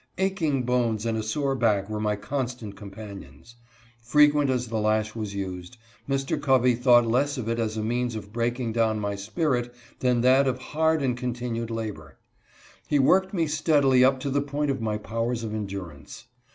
[0.17, 3.57] Aching bones and a sore back were my constant companions.
[4.01, 5.77] Frequent as the lash was used,
[6.09, 6.41] Mr.
[6.41, 10.47] Covey thought less of it as a means of breaking down my spirit than that
[10.47, 12.17] of hard and continued labor.
[12.87, 16.23] He worked me steadily up to the point of my powers of endurance.